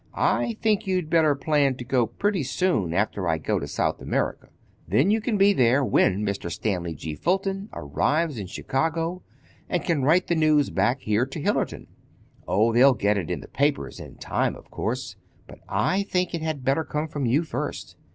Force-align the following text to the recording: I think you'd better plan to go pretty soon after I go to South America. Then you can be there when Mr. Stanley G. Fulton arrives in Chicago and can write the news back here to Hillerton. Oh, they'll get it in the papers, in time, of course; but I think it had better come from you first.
I 0.15 0.57
think 0.63 0.87
you'd 0.87 1.11
better 1.11 1.35
plan 1.35 1.75
to 1.75 1.85
go 1.85 2.07
pretty 2.07 2.41
soon 2.41 2.91
after 2.91 3.27
I 3.27 3.37
go 3.37 3.59
to 3.59 3.67
South 3.67 4.01
America. 4.01 4.49
Then 4.87 5.11
you 5.11 5.21
can 5.21 5.37
be 5.37 5.53
there 5.53 5.85
when 5.85 6.25
Mr. 6.25 6.51
Stanley 6.51 6.95
G. 6.95 7.13
Fulton 7.13 7.69
arrives 7.71 8.39
in 8.39 8.47
Chicago 8.47 9.21
and 9.69 9.83
can 9.83 10.01
write 10.01 10.25
the 10.25 10.33
news 10.33 10.71
back 10.71 11.01
here 11.01 11.27
to 11.27 11.39
Hillerton. 11.39 11.85
Oh, 12.47 12.73
they'll 12.73 12.95
get 12.95 13.15
it 13.15 13.29
in 13.29 13.41
the 13.41 13.47
papers, 13.47 13.99
in 13.99 14.15
time, 14.15 14.55
of 14.55 14.71
course; 14.71 15.17
but 15.45 15.59
I 15.69 16.01
think 16.01 16.33
it 16.33 16.41
had 16.41 16.65
better 16.65 16.83
come 16.83 17.07
from 17.07 17.27
you 17.27 17.43
first. 17.43 17.95